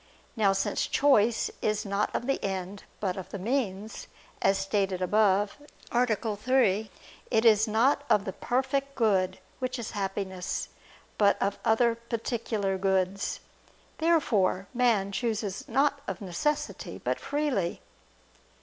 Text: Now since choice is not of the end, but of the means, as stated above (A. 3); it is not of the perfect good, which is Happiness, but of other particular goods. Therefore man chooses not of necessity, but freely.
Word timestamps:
Now 0.35 0.51
since 0.51 0.87
choice 0.87 1.51
is 1.61 1.85
not 1.85 2.09
of 2.15 2.25
the 2.25 2.43
end, 2.43 2.85
but 2.99 3.17
of 3.17 3.29
the 3.29 3.37
means, 3.37 4.07
as 4.41 4.57
stated 4.57 4.99
above 4.99 5.57
(A. 5.91 6.35
3); 6.35 6.89
it 7.29 7.45
is 7.45 7.67
not 7.67 8.03
of 8.09 8.25
the 8.25 8.33
perfect 8.33 8.95
good, 8.95 9.37
which 9.59 9.77
is 9.77 9.91
Happiness, 9.91 10.69
but 11.19 11.39
of 11.39 11.59
other 11.63 11.93
particular 11.93 12.79
goods. 12.79 13.41
Therefore 13.99 14.65
man 14.73 15.11
chooses 15.11 15.65
not 15.67 16.01
of 16.07 16.19
necessity, 16.19 16.97
but 16.97 17.19
freely. 17.19 17.79